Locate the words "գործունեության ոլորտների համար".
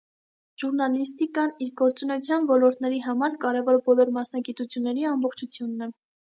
1.81-3.37